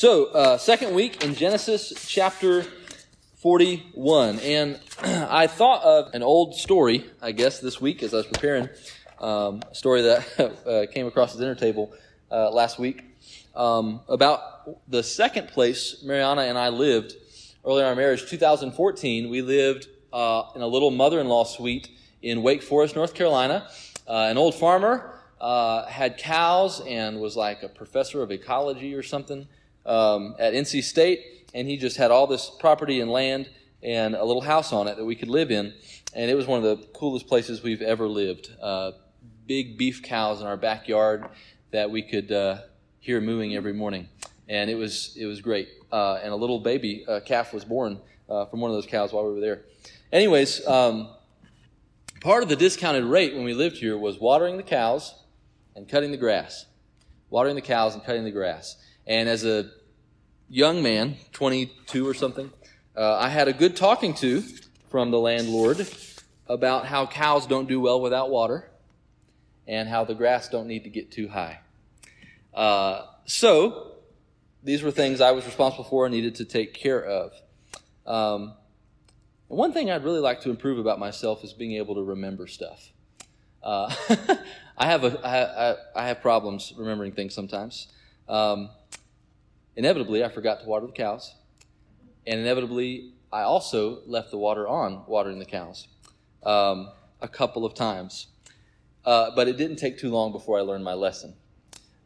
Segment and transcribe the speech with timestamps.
[0.00, 2.64] So, uh, second week in Genesis chapter
[3.34, 4.38] 41.
[4.38, 8.70] And I thought of an old story, I guess, this week as I was preparing
[9.18, 11.92] um, a story that uh, came across the dinner table
[12.30, 13.04] uh, last week
[13.54, 17.12] um, about the second place Mariana and I lived
[17.62, 19.28] early in our marriage, 2014.
[19.28, 21.90] We lived uh, in a little mother in law suite
[22.22, 23.68] in Wake Forest, North Carolina.
[24.08, 25.12] Uh, an old farmer
[25.42, 29.46] uh, had cows and was like a professor of ecology or something
[29.86, 33.48] um, at NC State, and he just had all this property and land
[33.82, 35.72] and a little house on it that we could live in,
[36.14, 38.52] and it was one of the coolest places we've ever lived.
[38.60, 38.92] Uh,
[39.46, 41.24] big beef cows in our backyard
[41.70, 42.58] that we could uh,
[43.00, 44.08] hear mooing every morning,
[44.48, 45.68] and it was it was great.
[45.90, 49.26] Uh, and a little baby calf was born uh, from one of those cows while
[49.26, 49.62] we were there.
[50.12, 50.66] Anyways.
[50.66, 51.08] Um,
[52.20, 55.14] part of the discounted rate when we lived here was watering the cows
[55.74, 56.66] and cutting the grass.
[57.30, 58.76] Watering the cows and cutting the grass.
[59.10, 59.68] And as a
[60.48, 62.48] young man, 22 or something,
[62.96, 64.44] uh, I had a good talking to
[64.88, 65.84] from the landlord
[66.46, 68.70] about how cows don't do well without water
[69.66, 71.58] and how the grass don't need to get too high.
[72.54, 73.96] Uh, so,
[74.62, 77.32] these were things I was responsible for and needed to take care of.
[78.06, 78.54] Um,
[79.48, 82.92] one thing I'd really like to improve about myself is being able to remember stuff.
[83.60, 83.92] Uh,
[84.78, 87.88] I have a I, I, have problems remembering things sometimes.
[88.28, 88.70] Um,
[89.76, 91.34] inevitably, I forgot to water the cows,
[92.26, 95.88] and inevitably, I also left the water on watering the cows
[96.44, 96.90] um,
[97.20, 98.26] a couple of times.
[99.04, 101.34] Uh, but it didn't take too long before I learned my lesson.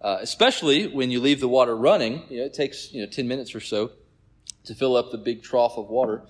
[0.01, 3.27] Uh, especially when you leave the water running, you know, it takes you know ten
[3.27, 3.91] minutes or so
[4.65, 6.23] to fill up the big trough of water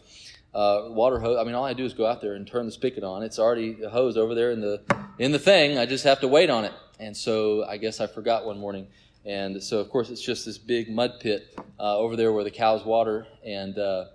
[0.55, 1.38] uh, water hose.
[1.38, 3.22] I mean, all I do is go out there and turn the spigot on.
[3.22, 4.82] It's already a hose over there in the
[5.18, 5.78] in the thing.
[5.78, 6.72] I just have to wait on it.
[7.00, 8.86] And so I guess I forgot one morning.
[9.25, 12.50] And so of course it's just this big mud pit uh, over there where the
[12.50, 13.27] cows water.
[13.44, 14.06] And uh,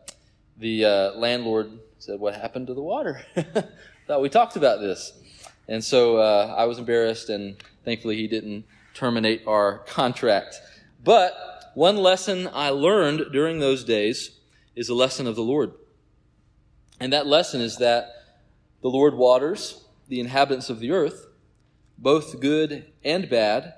[0.57, 3.21] the uh, landlord said, "What happened to the water?"
[4.07, 5.13] Thought we talked about this.
[5.67, 7.55] And so uh, I was embarrassed, and
[7.85, 8.65] thankfully he didn't
[8.95, 10.59] terminate our contract.
[11.03, 14.31] But one lesson I learned during those days
[14.75, 15.73] is a lesson of the Lord.
[16.99, 18.09] And that lesson is that
[18.81, 21.27] the Lord waters the inhabitants of the earth,
[21.97, 23.75] both good and bad,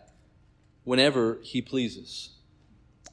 [0.92, 2.32] whenever he pleases.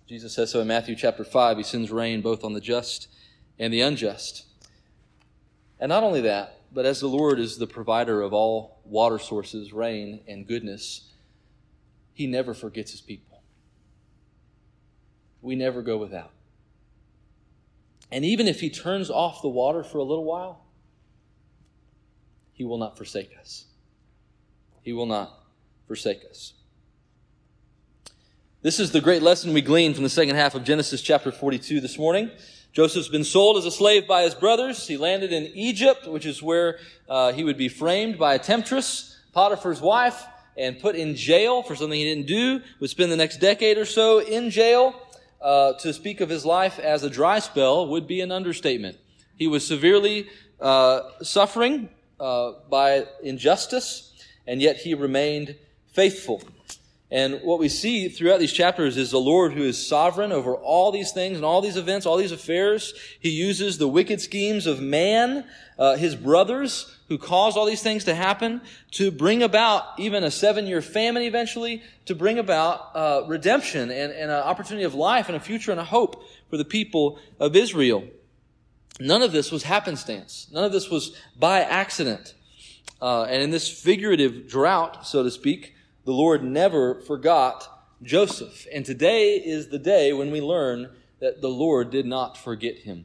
[0.09, 1.59] Jesus says so in Matthew chapter 5.
[1.59, 3.06] He sends rain both on the just
[3.56, 4.47] and the unjust.
[5.78, 9.72] And not only that, but as the Lord is the provider of all water sources,
[9.72, 11.12] rain, and goodness,
[12.15, 13.44] he never forgets his people.
[15.41, 16.33] We never go without.
[18.11, 20.65] And even if he turns off the water for a little while,
[22.53, 23.67] he will not forsake us.
[24.83, 25.44] He will not
[25.87, 26.55] forsake us.
[28.61, 31.81] This is the great lesson we glean from the second half of Genesis chapter 42
[31.81, 32.29] this morning.
[32.73, 34.85] Joseph's been sold as a slave by his brothers.
[34.85, 39.17] He landed in Egypt, which is where uh, he would be framed by a temptress,
[39.33, 40.25] Potiphar's wife,
[40.57, 42.61] and put in jail for something he didn't do.
[42.81, 45.07] Would spend the next decade or so in jail
[45.41, 48.97] uh, to speak of his life as a dry spell would be an understatement.
[49.37, 50.31] He was severely
[50.61, 54.15] uh, suffering uh, by injustice,
[54.49, 55.55] and yet he remained
[55.93, 56.43] faithful.
[57.11, 60.93] And what we see throughout these chapters is the Lord who is sovereign over all
[60.93, 62.93] these things and all these events, all these affairs.
[63.19, 65.47] He uses the wicked schemes of man,
[65.79, 68.61] uh, his brothers, who caused all these things to happen,
[68.91, 74.13] to bring about even a seven year famine eventually, to bring about uh, redemption and,
[74.13, 77.57] and an opportunity of life and a future and a hope for the people of
[77.57, 78.05] Israel.
[79.01, 80.49] None of this was happenstance.
[80.53, 82.35] None of this was by accident.
[83.01, 85.75] Uh, and in this figurative drought, so to speak,
[86.09, 87.69] the Lord never forgot
[88.03, 88.67] Joseph.
[88.73, 90.89] And today is the day when we learn
[91.21, 93.05] that the Lord did not forget him.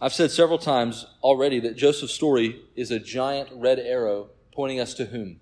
[0.00, 4.94] I've said several times already that Joseph's story is a giant red arrow pointing us
[4.94, 5.38] to whom?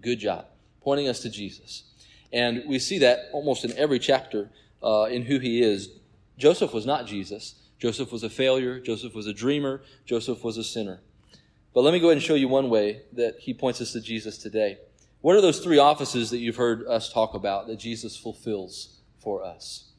[0.00, 0.46] Good job.
[0.80, 1.84] Pointing us to Jesus.
[2.32, 4.48] And we see that almost in every chapter
[4.82, 5.90] uh, in who he is.
[6.38, 7.56] Joseph was not Jesus.
[7.78, 8.80] Joseph was a failure.
[8.80, 9.82] Joseph was a dreamer.
[10.06, 11.02] Joseph was a sinner.
[11.74, 14.00] But let me go ahead and show you one way that he points us to
[14.00, 14.78] Jesus today.
[15.20, 19.44] What are those three offices that you've heard us talk about that Jesus fulfills for
[19.44, 19.90] us?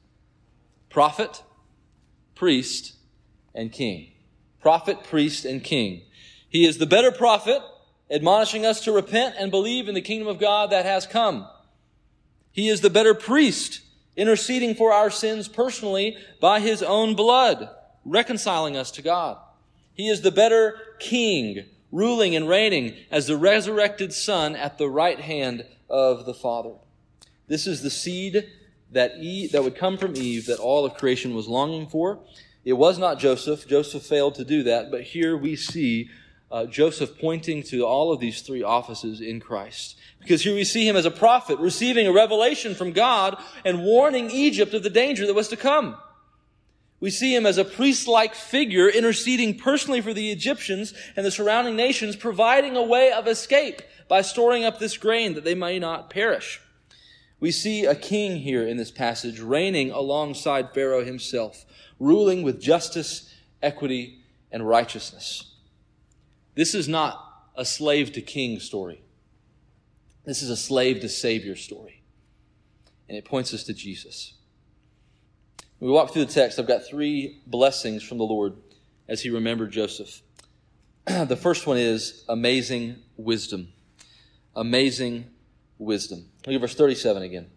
[0.89, 1.43] Prophet,
[2.35, 2.95] priest,
[3.53, 4.11] and king.
[4.61, 6.01] Prophet, priest, and king.
[6.49, 7.61] He is the better prophet,
[8.09, 11.47] admonishing us to repent and believe in the kingdom of God that has come.
[12.51, 13.81] He is the better priest,
[14.15, 17.69] interceding for our sins personally by his own blood,
[18.03, 19.37] reconciling us to God.
[19.99, 25.19] He is the better king, ruling and reigning as the resurrected son at the right
[25.19, 26.75] hand of the Father.
[27.49, 28.47] This is the seed
[28.93, 32.19] that that would come from Eve that all of creation was longing for.
[32.63, 33.67] It was not Joseph.
[33.67, 36.09] Joseph failed to do that, but here we see
[36.49, 39.97] uh, Joseph pointing to all of these three offices in Christ.
[40.21, 43.35] Because here we see him as a prophet, receiving a revelation from God
[43.65, 45.97] and warning Egypt of the danger that was to come.
[46.99, 51.75] We see him as a priest-like figure interceding personally for the Egyptians and the surrounding
[51.75, 56.09] nations, providing a way of escape by storing up this grain that they may not
[56.09, 56.59] perish.
[57.39, 61.65] We see a king here in this passage reigning alongside Pharaoh himself,
[61.99, 65.55] ruling with justice, equity, and righteousness.
[66.55, 67.23] This is not
[67.55, 69.03] a slave to king story.
[70.25, 72.03] This is a slave to savior story.
[73.07, 74.33] And it points us to Jesus.
[75.79, 78.55] We walk through the text, I've got three blessings from the Lord
[79.07, 80.21] as he remembered Joseph.
[81.05, 83.69] the first one is amazing wisdom.
[84.55, 85.27] Amazing
[85.77, 86.25] wisdom.
[86.45, 87.47] Look at verse 37 again.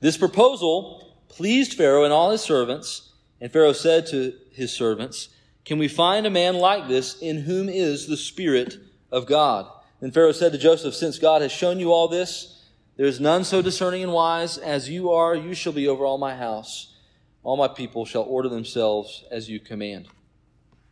[0.00, 5.28] This proposal pleased Pharaoh and all his servants, and Pharaoh said to his servants,
[5.64, 8.76] Can we find a man like this in whom is the Spirit
[9.10, 9.66] of God?
[10.00, 12.59] Then Pharaoh said to Joseph, Since God has shown you all this,
[13.00, 15.34] there is none so discerning and wise as you are.
[15.34, 16.98] You shall be over all my house.
[17.42, 20.06] All my people shall order themselves as you command.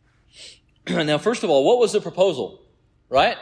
[0.89, 2.63] now, first of all, what was the proposal?
[3.09, 3.37] Right?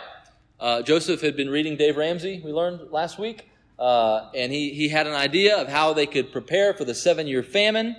[0.59, 3.49] Uh, Joseph had been reading Dave Ramsey, we learned last week,
[3.79, 7.25] uh, and he, he had an idea of how they could prepare for the seven
[7.25, 7.95] year famine.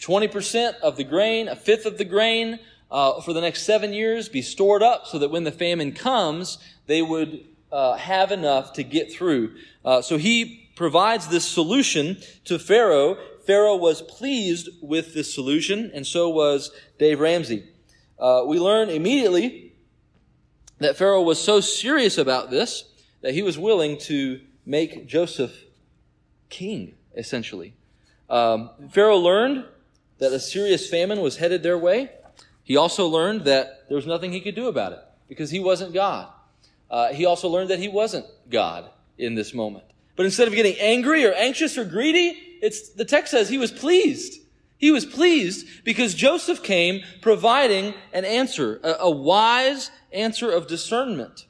[0.00, 2.58] 20% of the grain, a fifth of the grain,
[2.90, 6.56] uh, for the next seven years be stored up so that when the famine comes,
[6.86, 7.44] they would
[7.76, 9.54] uh, have enough to get through.
[9.84, 13.18] Uh, so he provides this solution to Pharaoh.
[13.46, 17.68] Pharaoh was pleased with this solution, and so was Dave Ramsey.
[18.18, 19.74] Uh, we learn immediately
[20.78, 22.84] that Pharaoh was so serious about this
[23.20, 25.64] that he was willing to make Joseph
[26.48, 27.74] king, essentially.
[28.30, 29.66] Um, Pharaoh learned
[30.16, 32.08] that a serious famine was headed their way.
[32.64, 35.92] He also learned that there was nothing he could do about it because he wasn't
[35.92, 36.32] God.
[36.90, 39.84] Uh, he also learned that he wasn't God in this moment.
[40.14, 43.70] But instead of getting angry or anxious or greedy, it's, the text says he was
[43.70, 44.40] pleased.
[44.78, 51.46] He was pleased because Joseph came providing an answer, a, a wise answer of discernment,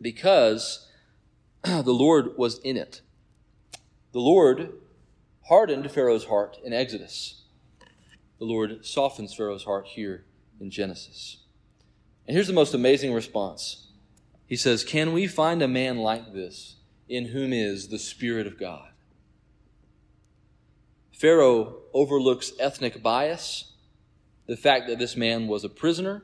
[0.00, 0.86] because
[1.62, 3.02] the Lord was in it.
[4.12, 4.72] The Lord
[5.48, 7.42] hardened Pharaoh's heart in Exodus.
[8.38, 10.24] The Lord softens Pharaoh's heart here
[10.60, 11.38] in Genesis.
[12.26, 13.87] And here's the most amazing response
[14.48, 16.76] he says, Can we find a man like this
[17.08, 18.88] in whom is the Spirit of God?
[21.12, 23.72] Pharaoh overlooks ethnic bias,
[24.46, 26.22] the fact that this man was a prisoner,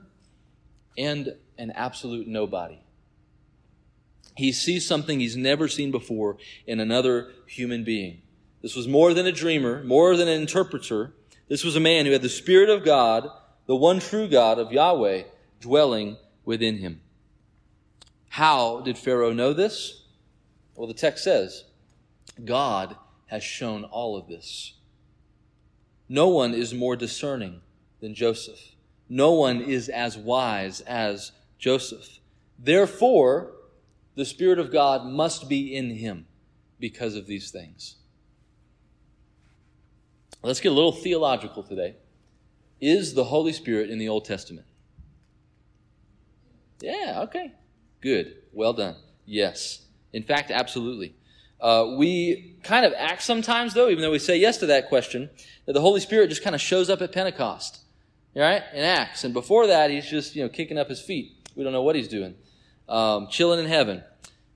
[0.97, 2.79] and an absolute nobody.
[4.37, 8.23] He sees something he's never seen before in another human being.
[8.63, 11.13] This was more than a dreamer, more than an interpreter.
[11.49, 13.29] This was a man who had the Spirit of God,
[13.67, 15.25] the one true God of Yahweh,
[15.61, 17.01] dwelling within him.
[18.35, 20.07] How did Pharaoh know this?
[20.75, 21.63] Well, the text says,
[22.45, 22.97] God
[23.27, 24.75] has shown all of this.
[26.09, 27.61] No one is more discerning
[28.01, 28.59] than Joseph.
[29.09, 32.19] No one is as wise as Joseph.
[32.59, 33.53] Therefore,
[34.17, 36.27] the Spirit of God must be in him
[36.81, 37.99] because of these things.
[40.43, 41.95] Let's get a little theological today.
[42.81, 44.67] Is the Holy Spirit in the Old Testament?
[46.81, 47.53] Yeah, okay.
[48.05, 48.37] Good.
[48.53, 48.97] Well done.
[49.25, 49.81] Yes.
[50.13, 51.15] In fact, absolutely.
[51.59, 55.31] Uh, we kind of act sometimes, though, even though we say yes to that question,
[55.65, 57.81] that the Holy Spirit just kind of shows up at Pentecost,
[58.37, 58.63] right?
[58.75, 59.25] And acts.
[59.25, 61.33] And before that, he's just, you know, kicking up his feet.
[61.57, 62.35] We don't know what he's doing.
[62.91, 64.05] Um, chilling in heaven.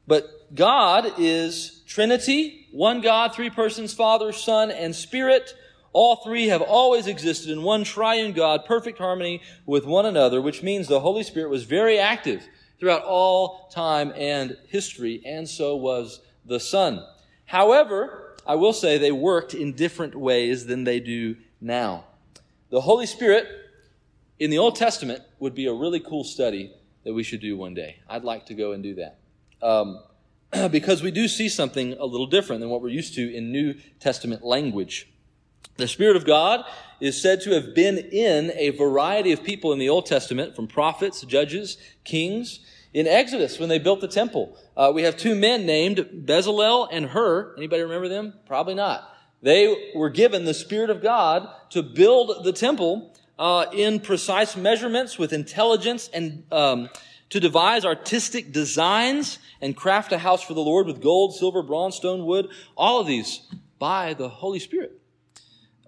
[0.07, 5.55] But God is Trinity, one God, three persons, Father, Son, and Spirit.
[5.95, 10.63] All three have always existed in one triune God, perfect harmony with one another, which
[10.63, 12.47] means the Holy Spirit was very active
[12.79, 17.05] throughout all time and history, and so was the Son.
[17.45, 22.05] However, I will say they worked in different ways than they do now.
[22.71, 23.47] The Holy Spirit
[24.39, 26.73] in the Old Testament would be a really cool study
[27.05, 27.97] that we should do one day.
[28.09, 29.19] I'd like to go and do that.
[29.63, 30.03] Um,
[30.71, 33.75] because we do see something a little different than what we're used to in New
[34.01, 35.11] Testament language.
[35.79, 36.65] The Spirit of God
[37.01, 40.67] is said to have been in a variety of people in the Old Testament, from
[40.67, 42.59] prophets, judges, kings.
[42.93, 47.07] In Exodus, when they built the temple, uh, we have two men named Bezalel and
[47.07, 47.55] Hur.
[47.57, 48.35] Anybody remember them?
[48.45, 49.09] Probably not.
[49.41, 55.17] They were given the Spirit of God to build the temple uh, in precise measurements
[55.17, 56.91] with intelligence and um,
[57.31, 61.95] to devise artistic designs and craft a house for the Lord with gold, silver, bronze,
[61.95, 62.49] stone, wood.
[62.77, 63.43] All of these
[63.79, 64.98] by the Holy Spirit.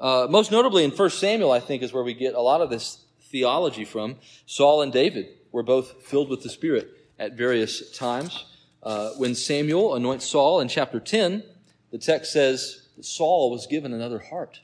[0.01, 2.71] Uh, most notably in 1 Samuel, I think, is where we get a lot of
[2.71, 4.17] this theology from.
[4.47, 6.89] Saul and David were both filled with the Spirit
[7.19, 8.47] at various times.
[8.83, 11.45] Uh, when Samuel anoints Saul in chapter 10,
[11.91, 14.61] the text says that Saul was given another heart.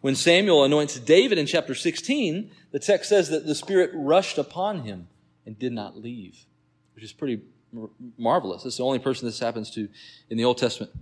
[0.00, 4.82] When Samuel anoints David in chapter 16, the text says that the Spirit rushed upon
[4.82, 5.08] him
[5.44, 6.46] and did not leave,
[6.94, 7.42] which is pretty
[8.16, 8.64] marvelous.
[8.64, 9.88] It's the only person this happens to
[10.30, 10.92] in the Old Testament.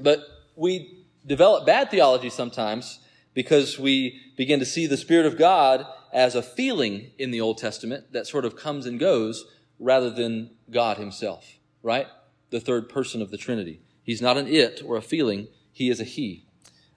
[0.00, 0.20] But
[0.56, 3.00] we develop bad theology sometimes
[3.34, 7.58] because we begin to see the Spirit of God as a feeling in the Old
[7.58, 9.44] Testament that sort of comes and goes
[9.78, 12.06] rather than God Himself, right?
[12.50, 13.80] The third person of the Trinity.
[14.02, 16.46] He's not an it or a feeling, He is a He.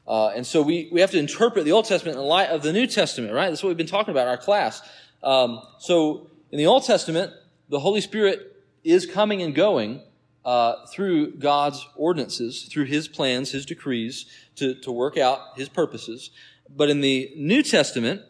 [0.08, 2.72] Uh, and so we, we have to interpret the Old Testament in light of the
[2.72, 3.50] New Testament, right?
[3.50, 4.82] That's what we've been talking about in our class.
[5.24, 7.34] Um, so in the Old Testament,
[7.70, 10.02] the Holy Spirit is coming and going
[10.48, 14.26] uh, through God's ordinances, through His plans, His decrees,
[14.56, 16.32] to, to work out His purposes.
[16.74, 18.22] But in the New Testament,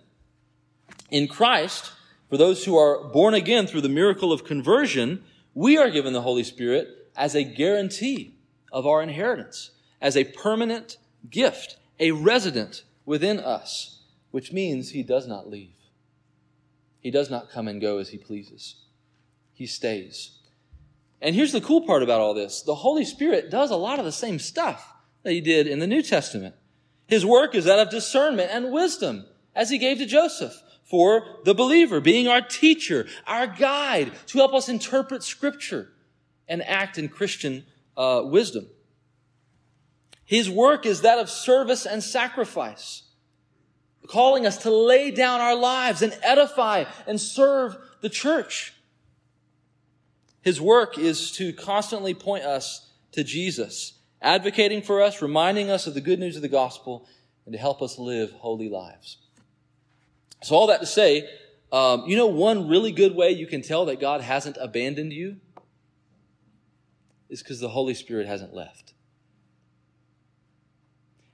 [1.11, 1.91] in Christ,
[2.27, 6.23] for those who are born again through the miracle of conversion, we are given the
[6.23, 8.33] Holy Spirit as a guarantee
[8.71, 9.69] of our inheritance,
[10.01, 10.97] as a permanent
[11.29, 15.75] gift, a resident within us, which means He does not leave.
[16.99, 18.77] He does not come and go as He pleases.
[19.53, 20.31] He stays.
[21.21, 24.05] And here's the cool part about all this the Holy Spirit does a lot of
[24.05, 24.93] the same stuff
[25.23, 26.55] that he did in the New Testament.
[27.07, 31.53] His work is that of discernment and wisdom, as he gave to Joseph for the
[31.53, 35.89] believer, being our teacher, our guide to help us interpret Scripture
[36.47, 38.67] and act in Christian uh, wisdom.
[40.23, 43.03] His work is that of service and sacrifice,
[44.07, 48.73] calling us to lay down our lives and edify and serve the church.
[50.41, 55.93] His work is to constantly point us to Jesus, advocating for us, reminding us of
[55.93, 57.07] the good news of the gospel,
[57.45, 59.17] and to help us live holy lives.
[60.43, 61.27] So, all that to say,
[61.71, 65.37] um, you know, one really good way you can tell that God hasn't abandoned you
[67.29, 68.93] is because the Holy Spirit hasn't left.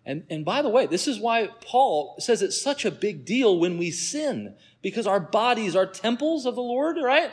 [0.05, 3.57] And, and by the way, this is why Paul says it's such a big deal
[3.57, 7.31] when we sin, because our bodies are temples of the Lord, right?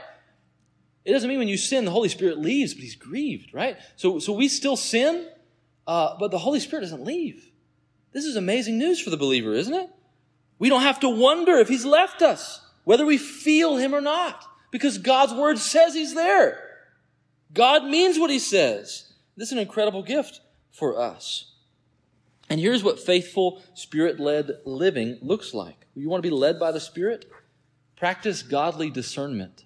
[1.05, 3.79] It doesn't mean when you sin, the Holy Spirit leaves, but he's grieved, right?
[3.97, 5.27] So, so we still sin,
[5.87, 7.51] uh, but the Holy Spirit doesn't leave.
[8.13, 9.89] This is amazing news for the believer, isn't it?
[10.59, 14.45] We don't have to wonder if he's left us, whether we feel him or not,
[14.71, 16.63] because God's word says he's there.
[17.53, 19.13] God means what he says.
[19.37, 20.41] This is an incredible gift
[20.71, 21.53] for us.
[22.51, 25.87] And here's what faithful, spirit led living looks like.
[25.95, 27.31] You want to be led by the Spirit?
[27.97, 29.65] Practice godly discernment.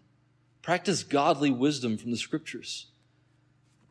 [0.64, 2.86] Practice godly wisdom from the scriptures.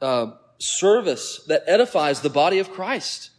[0.02, 3.30] Uh, service that edifies the body of Christ.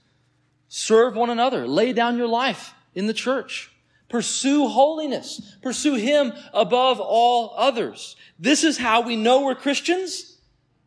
[0.69, 1.67] Serve one another.
[1.67, 3.73] Lay down your life in the church.
[4.09, 5.57] Pursue holiness.
[5.63, 8.15] Pursue Him above all others.
[8.39, 10.39] This is how we know we're Christians,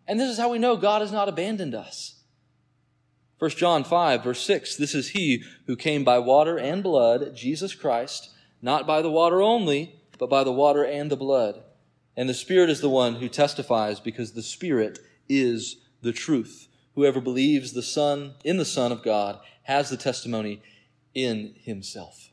[0.08, 2.16] and this is how we know God has not abandoned us.
[3.40, 7.76] 1 John 5, verse 6 This is He who came by water and blood, Jesus
[7.76, 8.30] Christ,
[8.62, 11.62] not by the water only, but by the water and the blood.
[12.18, 14.98] And the Spirit is the one who testifies because the Spirit
[15.30, 16.68] is the truth.
[16.96, 20.64] Whoever believes the Son in the Son of God has the testimony
[21.14, 22.32] in himself.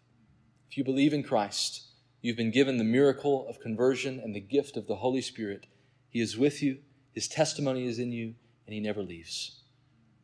[0.71, 1.83] If you believe in Christ,
[2.23, 5.67] you've been given the miracle of conversion and the gift of the Holy Spirit.
[6.09, 6.79] He is with you,
[7.13, 8.35] his testimony is in you,
[8.67, 9.61] and he never leaves.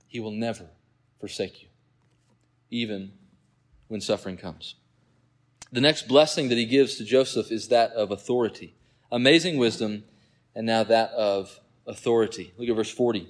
[0.09, 0.71] He will never
[1.21, 1.69] forsake you,
[2.71, 3.13] even
[3.89, 4.77] when suffering comes.
[5.71, 8.75] The next blessing that he gives to Joseph is that of authority
[9.13, 10.05] amazing wisdom,
[10.55, 12.53] and now that of authority.
[12.57, 13.29] Look at verse 40.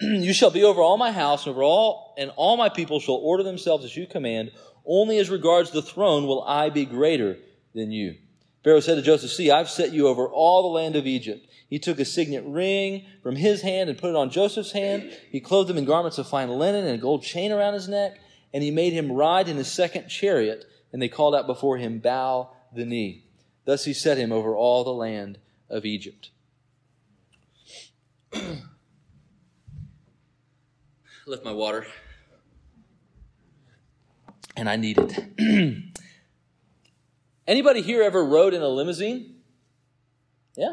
[0.00, 3.16] you shall be over all my house, and over all, and all my people shall
[3.16, 4.52] order themselves as you command.
[4.86, 7.36] Only as regards the throne will I be greater
[7.74, 8.16] than you.
[8.64, 11.46] Pharaoh said to Joseph, See, I've set you over all the land of Egypt.
[11.68, 15.12] He took a signet ring from his hand and put it on Joseph's hand.
[15.30, 18.18] He clothed him in garments of fine linen and a gold chain around his neck.
[18.54, 20.64] And he made him ride in his second chariot.
[20.92, 23.27] And they called out before him, Bow the knee.
[23.68, 25.36] Thus he set him over all the land
[25.68, 26.30] of Egypt.
[31.26, 31.86] Lift my water.
[34.56, 35.12] And I need it.
[37.46, 39.34] Anybody here ever rode in a limousine?
[40.56, 40.72] Yeah?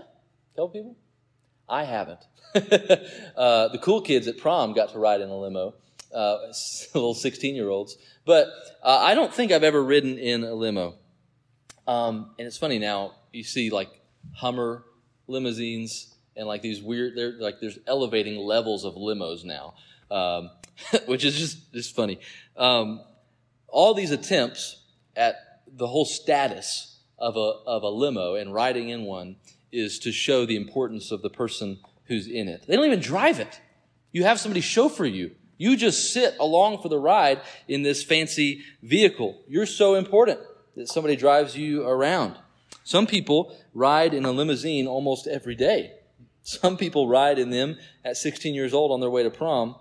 [0.55, 0.95] Couple people?
[1.67, 2.21] I haven't.
[2.55, 5.73] uh, the cool kids at prom got to ride in a limo,
[6.13, 6.37] uh,
[6.95, 7.97] little 16 year olds.
[8.23, 8.47] But
[8.81, 10.95] uh, I don't think I've ever ridden in a limo.
[11.87, 13.89] Um, and it's funny now, you see like
[14.33, 14.83] Hummer
[15.27, 19.75] limousines and like these weird, they're like there's elevating levels of limos now,
[20.11, 20.49] um,
[21.05, 22.19] which is just just funny.
[22.57, 23.01] Um,
[23.67, 24.83] all these attempts
[25.15, 25.35] at
[25.67, 29.37] the whole status of a of a limo and riding in one
[29.71, 32.65] is to show the importance of the person who's in it.
[32.67, 33.59] They don't even drive it.
[34.11, 35.31] You have somebody chauffeur you.
[35.57, 39.41] You just sit along for the ride in this fancy vehicle.
[39.47, 40.39] You're so important
[40.75, 42.37] that somebody drives you around.
[42.83, 45.93] Some people ride in a limousine almost every day.
[46.43, 49.75] Some people ride in them at 16 years old on their way to prom.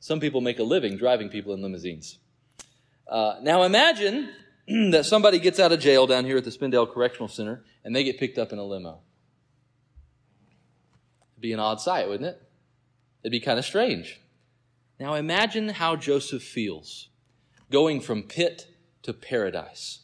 [0.00, 2.18] Some people make a living driving people in limousines.
[3.08, 4.28] Uh, now imagine
[4.90, 8.04] that somebody gets out of jail down here at the Spindale Correctional Center and they
[8.04, 9.00] get picked up in a limo.
[11.32, 12.42] It'd be an odd sight, wouldn't it?
[13.22, 14.20] It'd be kind of strange.
[15.00, 17.08] Now imagine how Joseph feels
[17.70, 18.66] going from pit
[19.02, 20.00] to paradise,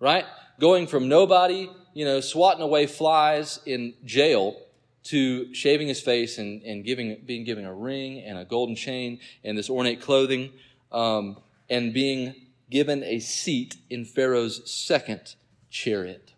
[0.00, 0.24] right?
[0.58, 4.56] Going from nobody, you know, swatting away flies in jail
[5.04, 9.20] to shaving his face and, and giving, being given a ring and a golden chain
[9.44, 10.50] and this ornate clothing,
[10.90, 11.36] um,
[11.68, 12.34] and being
[12.70, 15.34] given a seat in Pharaoh's second
[15.70, 16.32] chariot.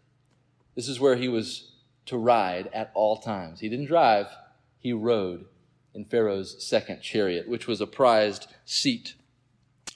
[0.75, 1.73] This is where he was
[2.07, 3.61] to ride at all times.
[3.61, 4.27] He didn't drive,
[4.79, 5.47] he rode
[5.95, 9.15] in Pharaoh's second chariot, which was a prized seat.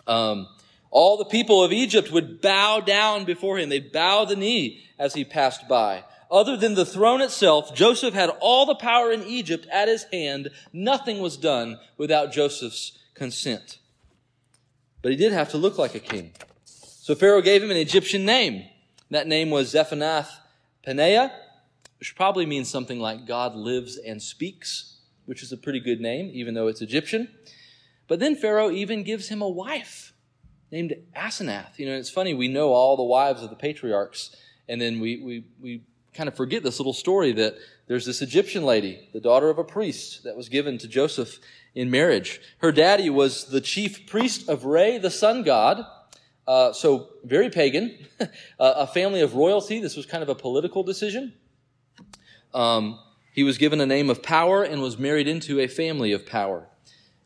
[0.06, 0.49] Um,
[0.96, 3.68] all the people of Egypt would bow down before him.
[3.68, 6.04] They'd bow the knee as he passed by.
[6.30, 10.48] Other than the throne itself, Joseph had all the power in Egypt at his hand.
[10.72, 13.76] Nothing was done without Joseph's consent.
[15.02, 16.32] But he did have to look like a king.
[16.64, 18.64] So Pharaoh gave him an Egyptian name.
[19.10, 20.30] That name was Zaphenath
[20.82, 21.30] Paneah,
[21.98, 24.94] which probably means something like God lives and speaks
[25.26, 27.28] which is a pretty good name, even though it's Egyptian.
[28.08, 30.14] But then Pharaoh even gives him a wife
[30.70, 31.78] named Asenath.
[31.78, 34.35] You know, it's funny, we know all the wives of the patriarchs,
[34.68, 35.82] and then we, we, we
[36.14, 37.56] kind of forget this little story that
[37.87, 41.38] there's this Egyptian lady, the daughter of a priest, that was given to Joseph
[41.75, 42.40] in marriage.
[42.58, 45.85] Her daddy was the chief priest of Re, the sun god.
[46.48, 47.96] Uh, so very pagan,
[48.59, 49.81] a family of royalty.
[49.81, 51.35] This was kind of a political decision.
[52.55, 52.98] Um,
[53.33, 56.68] he was given a name of power and was married into a family of power.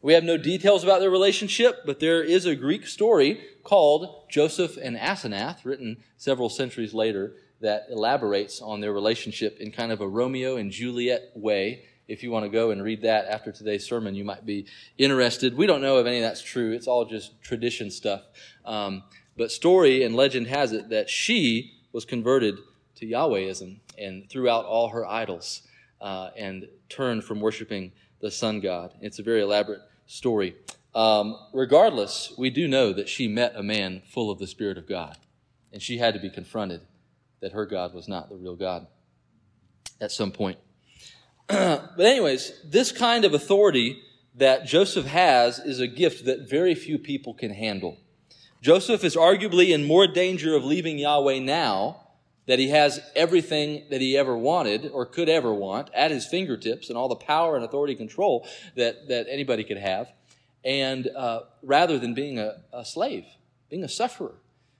[0.02, 4.78] We have no details about their relationship, but there is a Greek story called Joseph
[4.78, 10.08] and Asenath, written several centuries later, that elaborates on their relationship in kind of a
[10.08, 11.84] Romeo and Juliet way.
[12.08, 14.64] If you want to go and read that after today's sermon, you might be
[14.96, 15.54] interested.
[15.54, 16.72] We don't know if any of that's true.
[16.72, 18.22] It's all just tradition stuff.
[18.64, 19.02] Um,
[19.36, 22.56] but story and legend has it that she was converted
[22.96, 25.60] to Yahwehism and threw out all her idols
[26.00, 28.94] uh, and turned from worshiping the sun god.
[29.02, 29.80] It's a very elaborate
[30.10, 30.56] story.
[30.92, 34.88] Um, regardless, we do know that she met a man full of the Spirit of
[34.88, 35.16] God,
[35.72, 36.80] and she had to be confronted
[37.40, 38.88] that her God was not the real God
[40.00, 40.58] at some point.
[41.46, 44.02] but, anyways, this kind of authority
[44.34, 47.96] that Joseph has is a gift that very few people can handle.
[48.60, 52.00] Joseph is arguably in more danger of leaving Yahweh now
[52.50, 56.88] that he has everything that he ever wanted or could ever want at his fingertips
[56.88, 60.12] and all the power and authority control that, that anybody could have,
[60.64, 63.24] and uh, rather than being a, a slave,
[63.68, 64.34] being a sufferer.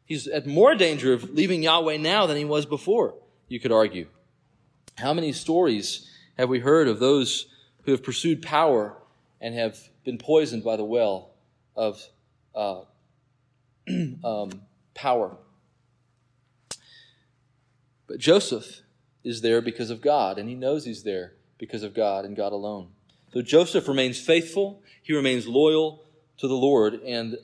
[0.05, 3.15] He's at more danger of leaving Yahweh now than he was before,
[3.47, 4.09] you could argue.
[4.99, 7.47] How many stories have we heard of those
[7.85, 8.97] who have pursued power
[9.41, 11.31] and have been poisoned by the well
[11.77, 12.03] of
[12.53, 12.81] uh,
[14.25, 15.37] um, power?
[18.11, 18.83] But Joseph
[19.23, 22.53] is there because of God, and he knows he's there because of God and God
[22.53, 22.89] alone.
[23.33, 26.03] So Joseph remains faithful, he remains loyal
[26.39, 27.39] to the Lord, and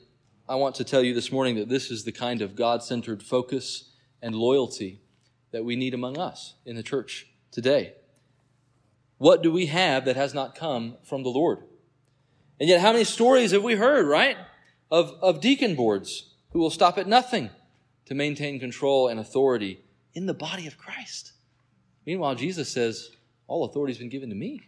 [0.49, 3.23] I want to tell you this morning that this is the kind of God centered
[3.23, 4.99] focus and loyalty
[5.51, 7.93] that we need among us in the church today.
[9.19, 11.59] What do we have that has not come from the Lord?
[12.59, 14.35] And yet, how many stories have we heard, right?
[14.91, 17.51] Of, of deacon boards who will stop at nothing
[18.07, 19.79] to maintain control and authority
[20.17, 21.33] in the body of Christ.
[22.03, 23.11] Meanwhile, Jesus says,
[23.47, 24.67] All authority has been given to me.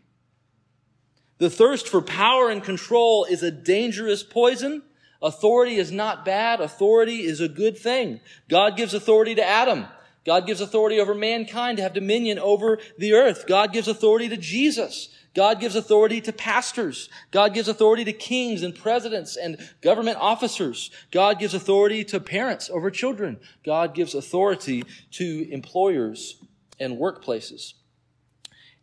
[1.39, 4.83] The thirst for power and control is a dangerous poison.
[5.23, 6.61] Authority is not bad.
[6.61, 8.19] Authority is a good thing.
[8.47, 9.87] God gives authority to Adam.
[10.23, 13.47] God gives authority over mankind to have dominion over the earth.
[13.47, 15.09] God gives authority to Jesus.
[15.35, 17.09] God gives authority to pastors.
[17.31, 20.89] God gives authority to kings and presidents and government officers.
[21.11, 23.39] God gives authority to parents over children.
[23.63, 26.41] God gives authority to employers
[26.79, 27.73] and workplaces.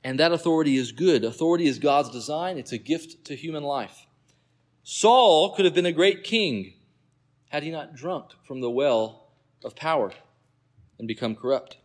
[0.05, 1.25] And that authority is good.
[1.25, 2.59] Authority is God's design.
[2.59, 4.07] It's a gift to human life.
[4.85, 6.75] Saul could have been a great king
[7.49, 9.31] had he not drunk from the well
[9.65, 10.13] of power
[10.99, 11.79] and become corrupt.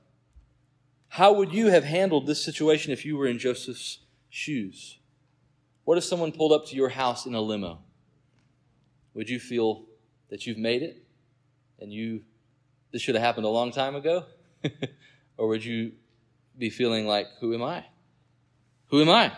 [1.08, 4.00] How would you have handled this situation if you were in Joseph's
[4.32, 4.98] shoes?
[5.84, 7.80] What if someone pulled up to your house in a limo?
[9.14, 9.86] Would you feel
[10.30, 11.04] that you've made it
[11.80, 12.24] and you
[12.92, 14.26] this should have happened a long time ago?
[15.38, 15.92] or would you
[16.58, 17.86] be feeling like, who am I?
[18.88, 19.32] Who am I?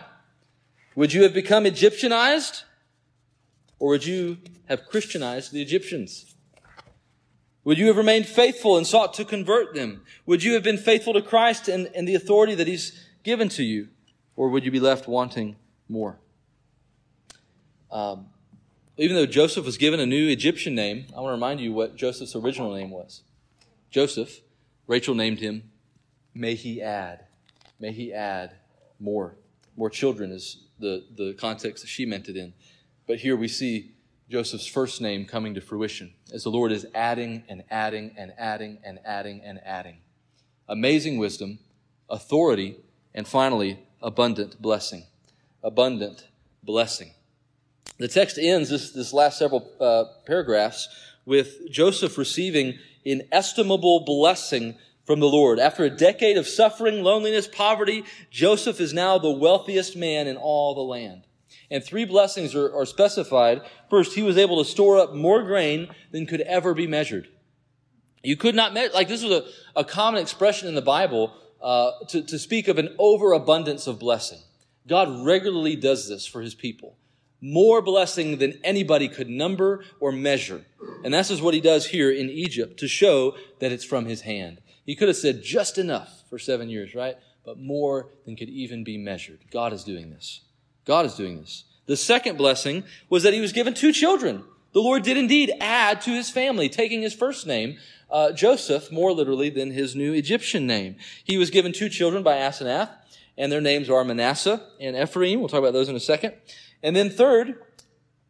[0.96, 2.64] Would you have become Egyptianized?
[3.80, 6.36] Or would you have Christianized the Egyptians?
[7.64, 10.02] Would you have remained faithful and sought to convert them?
[10.26, 13.64] Would you have been faithful to Christ and, and the authority that He's given to
[13.64, 13.90] you?
[14.36, 15.56] Or would you be left wanting
[15.88, 16.18] more?
[17.92, 18.28] Um,
[18.98, 21.96] even though Joseph was given a new Egyptian name, I want to remind you what
[21.96, 23.22] Joseph's original name was.
[23.90, 24.42] Joseph,
[24.88, 25.72] Rachel named him,
[26.34, 27.26] may he add,
[27.80, 28.56] may he add
[29.00, 29.36] more.
[29.76, 32.54] More children is the, the context that she meant it in.
[33.08, 33.92] But here we see
[34.30, 38.80] Joseph's first name coming to fruition as the Lord is adding and adding and adding
[38.84, 39.98] and adding and adding.
[40.68, 41.60] Amazing wisdom,
[42.10, 42.78] authority,
[43.14, 45.06] and finally, abundant blessing.
[45.64, 46.28] Abundant
[46.62, 47.12] blessing.
[47.98, 50.90] The text ends this, this last several uh, paragraphs
[51.26, 55.60] with Joseph receiving inestimable blessing from the Lord.
[55.60, 60.76] After a decade of suffering, loneliness, poverty, Joseph is now the wealthiest man in all
[60.76, 61.24] the land.
[61.72, 63.62] And three blessings are, are specified.
[63.90, 67.28] First, he was able to store up more grain than could ever be measured.
[68.22, 71.34] You could not measure, like this was a, a common expression in the Bible
[71.64, 74.40] uh, to, to speak of an overabundance of blessing.
[74.86, 76.98] God regularly does this for his people.
[77.42, 80.66] More blessing than anybody could number or measure.
[81.04, 84.22] And this is what he does here in Egypt to show that it's from his
[84.22, 84.62] hand.
[84.86, 87.16] He could have said just enough for seven years, right?
[87.46, 89.40] But more than could even be measured.
[89.52, 90.42] God is doing this.
[90.86, 91.64] God is doing this.
[91.86, 94.44] The second blessing was that he was given two children.
[94.74, 97.78] The Lord did indeed add to his family, taking his first name,
[98.10, 100.96] uh, Joseph, more literally than his new Egyptian name.
[101.24, 102.90] He was given two children by Asenath,
[103.38, 105.40] and their names are Manasseh and Ephraim.
[105.40, 106.34] We'll talk about those in a second.
[106.82, 107.62] And then third,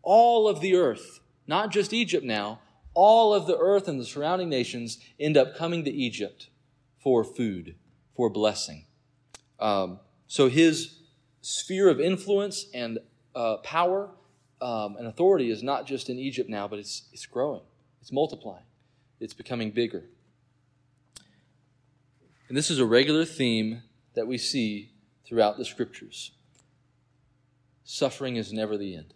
[0.02, 2.60] all of the earth, not just Egypt now,
[2.94, 6.50] all of the earth and the surrounding nations end up coming to Egypt
[7.00, 7.76] for food,
[8.16, 8.86] for blessing.
[9.60, 11.00] Um, so his
[11.42, 13.00] sphere of influence and
[13.34, 14.12] uh, power
[14.64, 17.62] um, and authority is not just in Egypt now, but it's, it's growing,
[18.02, 18.64] it's multiplying,
[19.20, 20.06] it's becoming bigger.
[22.48, 24.92] And this is a regular theme that we see
[25.26, 26.32] throughout the scriptures.
[27.84, 29.14] Suffering is never the end.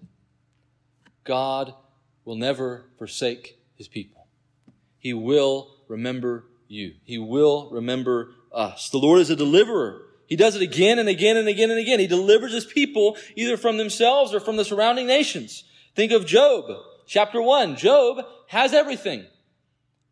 [1.23, 1.73] God
[2.25, 4.27] will never forsake his people.
[4.99, 6.95] He will remember you.
[7.05, 8.89] He will remember us.
[8.89, 10.06] The Lord is a deliverer.
[10.27, 11.99] He does it again and again and again and again.
[11.99, 15.63] He delivers his people either from themselves or from the surrounding nations.
[15.95, 16.65] Think of Job,
[17.07, 17.77] chapter 1.
[17.77, 19.25] Job has everything.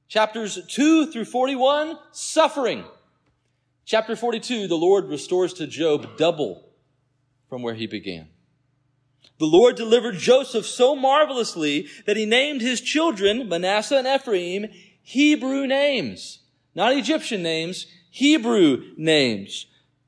[0.07, 2.85] Chapters 2 through 41, suffering.
[3.83, 6.69] Chapter 42, the Lord restores to Job double
[7.49, 8.29] from where he began.
[9.37, 14.67] The Lord delivered Joseph so marvelously that he named his children, Manasseh and Ephraim,
[15.01, 16.39] Hebrew names.
[16.73, 19.65] Not Egyptian names, Hebrew names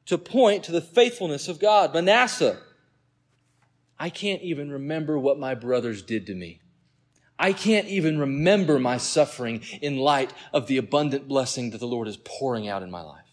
[0.07, 1.93] to point to the faithfulness of God.
[1.93, 2.57] Manasseh,
[3.99, 6.61] I can't even remember what my brothers did to me.
[7.39, 12.07] I can't even remember my suffering in light of the abundant blessing that the Lord
[12.07, 13.25] is pouring out in my life.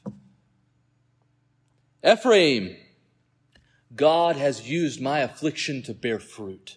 [2.06, 2.76] Ephraim,
[3.96, 6.76] God has used my affliction to bear fruit.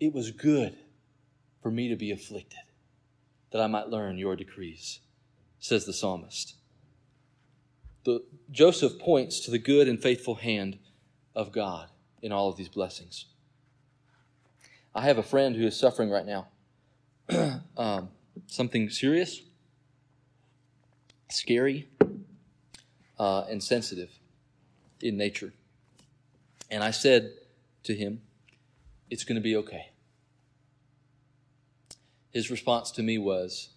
[0.00, 0.76] It was good
[1.62, 2.58] for me to be afflicted,
[3.52, 5.00] that I might learn your decrees,
[5.60, 6.54] says the psalmist.
[8.04, 10.78] The, Joseph points to the good and faithful hand
[11.34, 11.88] of God
[12.22, 13.26] in all of these blessings.
[14.94, 16.48] I have a friend who is suffering right now.
[17.76, 18.08] um,
[18.46, 19.42] something serious,
[21.28, 21.88] scary,
[23.18, 24.10] uh, and sensitive
[25.00, 25.52] in nature.
[26.70, 27.32] And I said
[27.84, 28.22] to him,
[29.10, 29.90] It's going to be okay.
[32.30, 33.70] His response to me was,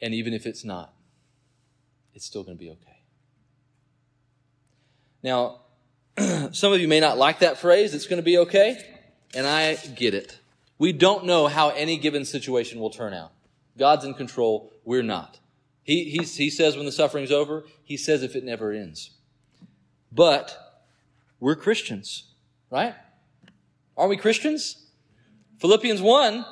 [0.00, 0.92] And even if it's not,
[2.18, 3.00] it's still going to be okay.
[5.22, 5.60] Now,
[6.50, 8.76] some of you may not like that phrase, it's going to be okay,
[9.34, 10.40] and I get it.
[10.78, 13.30] We don't know how any given situation will turn out.
[13.78, 15.38] God's in control, we're not.
[15.84, 19.10] He, he, he says when the suffering's over, he says if it never ends.
[20.10, 20.82] But
[21.38, 22.32] we're Christians,
[22.68, 22.96] right?
[23.96, 24.86] Are we Christians?
[25.60, 26.44] Philippians 1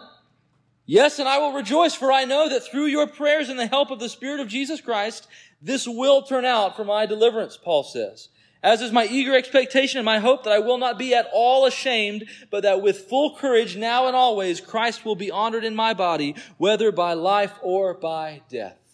[0.87, 3.90] Yes, and I will rejoice, for I know that through your prayers and the help
[3.90, 5.27] of the Spirit of Jesus Christ,
[5.61, 8.29] this will turn out for my deliverance, Paul says.
[8.62, 11.66] As is my eager expectation and my hope that I will not be at all
[11.66, 15.92] ashamed, but that with full courage now and always Christ will be honored in my
[15.92, 18.86] body, whether by life or by death.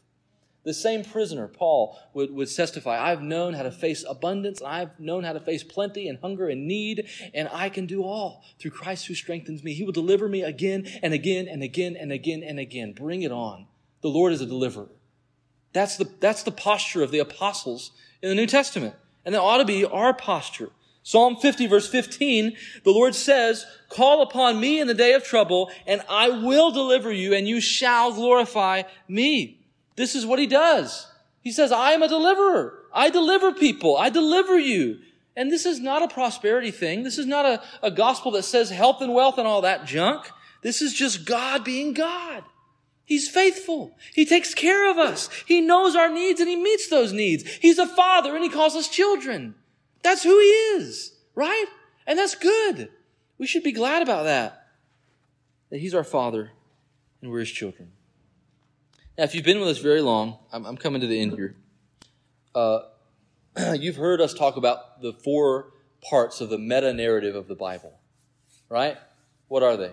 [0.64, 5.01] The same prisoner, Paul, would, would testify, I've known how to face abundance, and I've
[5.01, 8.70] known how to face plenty and hunger and need, and I can do all through
[8.70, 9.75] Christ who strengthens me.
[9.75, 12.92] He will deliver me again and again and again and again and again.
[12.92, 13.66] Bring it on.
[14.03, 14.88] The Lord is a deliverer.
[15.72, 18.94] That's the, that's the posture of the apostles in the New Testament.
[19.25, 20.70] And that ought to be our posture.
[21.05, 25.70] Psalm 50 verse 15, the Lord says, call upon me in the day of trouble
[25.85, 29.62] and I will deliver you and you shall glorify me.
[29.96, 31.07] This is what he does.
[31.40, 32.78] He says, I am a deliverer.
[32.92, 33.96] I deliver people.
[33.96, 34.98] I deliver you.
[35.37, 37.02] And this is not a prosperity thing.
[37.02, 40.31] This is not a, a gospel that says health and wealth and all that junk.
[40.62, 42.44] This is just God being God.
[43.05, 43.96] He's faithful.
[44.14, 45.28] He takes care of us.
[45.46, 47.44] He knows our needs and he meets those needs.
[47.57, 49.55] He's a father and he calls us children.
[50.02, 51.66] That's who he is, right?
[52.07, 52.90] And that's good.
[53.38, 54.68] We should be glad about that.
[55.70, 56.52] That he's our father
[57.20, 57.92] and we're his children.
[59.18, 61.55] Now, if you've been with us very long, I'm, I'm coming to the end here.
[62.55, 62.81] Uh,
[63.79, 67.92] you've heard us talk about the four parts of the meta narrative of the Bible,
[68.70, 68.96] right?
[69.48, 69.92] What are they?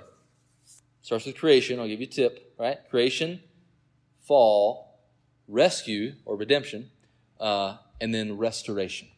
[1.01, 1.79] Starts with creation.
[1.82, 2.77] I'll give you a tip, right?
[2.89, 3.41] Creation,
[4.21, 5.01] fall,
[5.49, 6.89] rescue or redemption,
[7.41, 9.10] uh, and then restoration,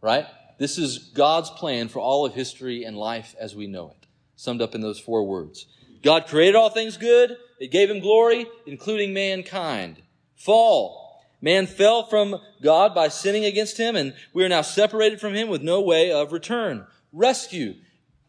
[0.00, 0.26] right?
[0.58, 4.62] This is God's plan for all of history and life as we know it, summed
[4.62, 5.66] up in those four words.
[6.04, 7.36] God created all things good.
[7.58, 10.02] It gave him glory, including mankind.
[10.36, 11.22] Fall.
[11.40, 15.48] Man fell from God by sinning against him, and we are now separated from him
[15.48, 16.86] with no way of return.
[17.12, 17.74] Rescue.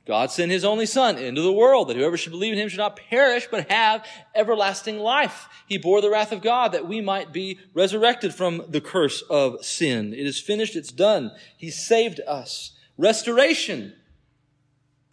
[0.06, 2.80] God sent his only son into the world that whoever should believe in him should
[2.80, 5.48] not perish but have everlasting life.
[5.68, 9.64] He bore the wrath of God that we might be resurrected from the curse of
[9.64, 10.14] sin.
[10.14, 10.76] It is finished.
[10.76, 11.32] It's done.
[11.58, 12.72] He saved us.
[12.98, 13.94] Restoration.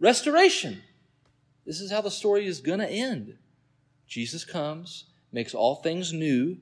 [0.00, 0.82] Restoration.
[1.66, 3.36] This is how the story is going to end.
[4.06, 6.58] Jesus comes, makes all things new,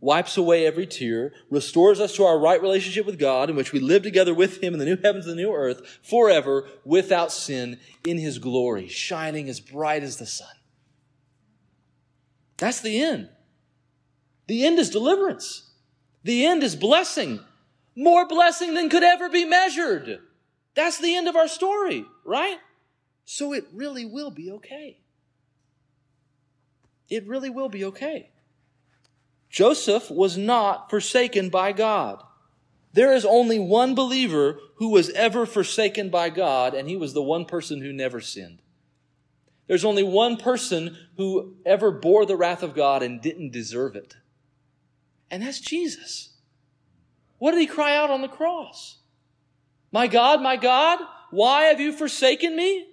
[0.00, 3.80] wipes away every tear, restores us to our right relationship with God, in which we
[3.80, 7.78] live together with Him in the new heavens and the new earth forever without sin
[8.06, 10.48] in His glory, shining as bright as the sun.
[12.56, 13.30] That's the end.
[14.46, 15.70] The end is deliverance.
[16.22, 17.40] The end is blessing.
[17.96, 20.20] More blessing than could ever be measured.
[20.74, 22.58] That's the end of our story, right?
[23.24, 24.98] So it really will be okay.
[27.08, 28.30] It really will be okay.
[29.50, 32.22] Joseph was not forsaken by God.
[32.92, 37.22] There is only one believer who was ever forsaken by God, and he was the
[37.22, 38.62] one person who never sinned.
[39.66, 44.16] There's only one person who ever bore the wrath of God and didn't deserve it.
[45.30, 46.34] And that's Jesus.
[47.38, 48.98] What did he cry out on the cross?
[49.90, 50.98] My God, my God,
[51.30, 52.86] why have you forsaken me?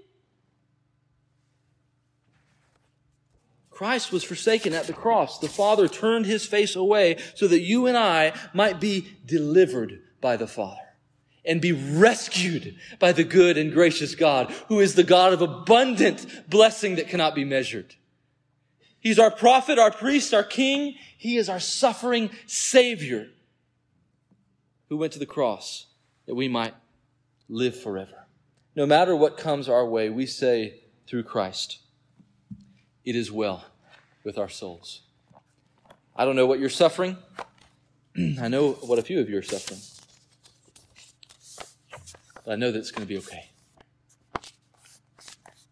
[3.81, 5.39] Christ was forsaken at the cross.
[5.39, 10.37] The Father turned his face away so that you and I might be delivered by
[10.37, 10.77] the Father
[11.43, 16.47] and be rescued by the good and gracious God who is the God of abundant
[16.47, 17.95] blessing that cannot be measured.
[18.99, 20.93] He's our prophet, our priest, our king.
[21.17, 23.29] He is our suffering savior
[24.89, 25.87] who went to the cross
[26.27, 26.75] that we might
[27.49, 28.27] live forever.
[28.75, 31.79] No matter what comes our way, we say through Christ,
[33.03, 33.65] it is well
[34.23, 35.01] with our souls.
[36.15, 37.17] I don't know what you're suffering.
[38.39, 39.79] I know what a few of you are suffering.
[42.43, 43.49] But I know that it's going to be okay.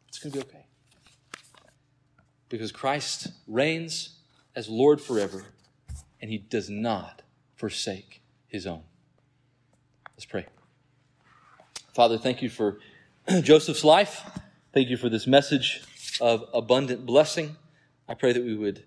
[0.08, 0.66] It's going to be okay.
[2.48, 4.18] Because Christ reigns
[4.56, 5.44] as Lord forever,
[6.22, 7.22] and he does not
[7.56, 8.84] forsake his own.
[10.16, 10.48] Let's pray.
[11.94, 12.80] Father, thank you for
[13.42, 14.22] Joseph's life.
[14.74, 15.82] Thank you for this message
[16.22, 17.56] of abundant blessing.
[18.10, 18.84] I pray that we would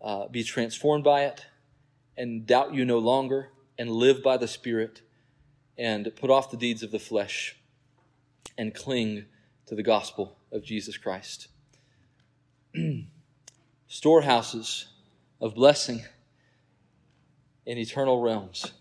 [0.00, 1.44] uh, be transformed by it
[2.16, 5.02] and doubt you no longer and live by the Spirit
[5.76, 7.54] and put off the deeds of the flesh
[8.56, 9.26] and cling
[9.66, 11.48] to the gospel of Jesus Christ.
[13.88, 14.86] Storehouses
[15.38, 16.04] of blessing
[17.66, 18.72] in eternal realms.